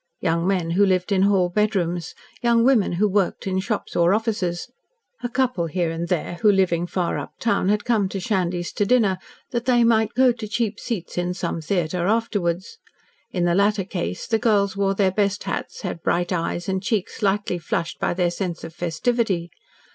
Young 0.19 0.47
men 0.47 0.71
who 0.71 0.83
lived 0.83 1.11
in 1.11 1.21
hall 1.21 1.47
bedrooms. 1.47 2.15
Young 2.41 2.63
women 2.63 2.93
who 2.93 3.07
worked 3.07 3.45
in 3.45 3.59
shops 3.59 3.95
or 3.95 4.15
offices, 4.15 4.67
a 5.21 5.29
couple 5.29 5.67
here 5.67 5.91
and 5.91 6.07
there, 6.07 6.39
who, 6.41 6.51
living 6.51 6.87
far 6.87 7.19
uptown, 7.19 7.69
had 7.69 7.85
come 7.85 8.09
to 8.09 8.19
Shandy's 8.19 8.73
to 8.73 8.85
dinner, 8.87 9.19
that 9.51 9.65
they 9.65 9.83
might 9.83 10.15
go 10.15 10.31
to 10.31 10.47
cheap 10.47 10.79
seats 10.79 11.19
in 11.19 11.35
some 11.35 11.61
theatre 11.61 12.07
afterwards. 12.07 12.79
In 13.29 13.45
the 13.45 13.53
latter 13.53 13.83
case, 13.85 14.25
the 14.25 14.39
girls 14.39 14.75
wore 14.75 14.95
their 14.95 15.11
best 15.11 15.43
hats, 15.43 15.81
had 15.81 16.01
bright 16.01 16.31
eyes, 16.33 16.67
and 16.67 16.81
cheeks 16.81 17.21
lightly 17.21 17.59
flushed 17.59 17.99
by 17.99 18.15
their 18.15 18.31
sense 18.31 18.63
of 18.63 18.73
festivity. 18.73 19.51